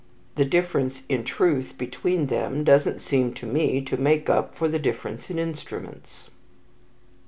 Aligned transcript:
"The 0.33 0.45
difference 0.45 1.03
in 1.09 1.23
truth 1.23 1.77
between 1.77 2.25
them 2.25 2.63
doesn't 2.63 2.97
seem 3.01 3.35
to 3.35 3.45
me 3.45 3.81
to 3.83 3.97
make 3.97 4.31
up 4.31 4.55
for 4.55 4.67
the 4.67 4.79
difference 4.79 5.29
in 5.29 5.37
instruments." 5.37 6.31